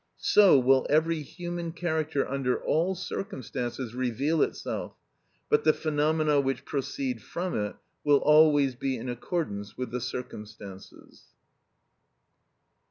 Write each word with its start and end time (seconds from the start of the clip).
So 0.17 0.57
will 0.57 0.87
every 0.89 1.21
human 1.21 1.73
character 1.73 2.27
under 2.27 2.59
all 2.59 2.95
circumstances 2.95 3.93
reveal 3.93 4.41
itself, 4.41 4.95
but 5.47 5.63
the 5.63 5.73
phenomena 5.73 6.41
which 6.41 6.65
proceed 6.65 7.21
from 7.21 7.55
it 7.55 7.75
will 8.03 8.17
always 8.17 8.73
be 8.73 8.97
in 8.97 9.09
accordance 9.09 9.77
with 9.77 9.91
the 9.91 10.01
circumstances. 10.01 11.25